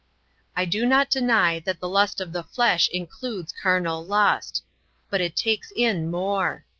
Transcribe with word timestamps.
I 0.55 0.65
do 0.65 0.87
not 0.87 1.11
deny 1.11 1.59
that 1.59 1.79
the 1.79 1.87
lust 1.87 2.19
of 2.19 2.33
the 2.33 2.41
flesh 2.41 2.89
includes 2.89 3.53
carnal 3.61 4.03
lust. 4.03 4.63
But 5.11 5.21
it 5.21 5.35
takes 5.35 5.71
in 5.75 6.09
more. 6.09 6.65